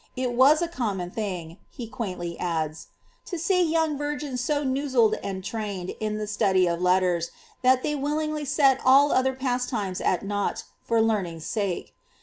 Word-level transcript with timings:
It 0.15 0.31
was 0.33 0.63
a 0.63 0.67
common 0.67 1.11
thing,'' 1.11 1.57
he 1.69 1.85
quaintly 1.87 2.35
adds, 2.39 2.87
^ 3.27 3.29
to 3.29 3.37
see 3.37 3.61
young 3.61 3.99
virgins 3.99 4.41
so 4.41 4.63
nouzled 4.63 5.19
and 5.21 5.43
trained 5.43 5.91
in 5.99 6.17
tlie 6.17 6.27
study 6.27 6.65
of 6.65 6.81
letters, 6.81 7.29
that 7.61 7.83
they 7.83 7.93
willingly 7.93 8.43
set 8.43 8.81
all 8.83 9.11
other 9.11 9.33
pastimes 9.33 10.01
at 10.01 10.25
nought 10.25 10.63
for 10.83 11.03
learn 11.03 11.27
ing's 11.27 11.45
sake. 11.45 11.93